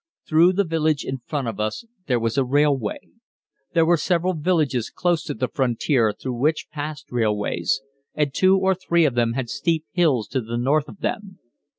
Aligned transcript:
Through 0.27 0.53
the 0.53 0.63
village 0.63 1.03
in 1.05 1.19
front 1.27 1.47
of 1.47 1.59
us 1.59 1.85
there 2.07 2.19
was 2.19 2.35
a 2.35 2.43
railway. 2.43 2.97
There 3.75 3.85
were 3.85 3.97
several 3.97 4.33
villages 4.33 4.89
close 4.89 5.21
to 5.25 5.35
the 5.35 5.47
frontier 5.47 6.11
through 6.11 6.39
which 6.39 6.69
passed 6.71 7.11
railways, 7.11 7.81
and 8.15 8.33
two 8.33 8.57
or 8.57 8.73
three 8.73 9.05
of 9.05 9.13
them 9.13 9.33
had 9.33 9.47
steep 9.47 9.85
hills 9.91 10.27
to 10.29 10.41
the 10.41 10.57
north 10.57 10.89
of 10.89 11.01
them. 11.01 11.37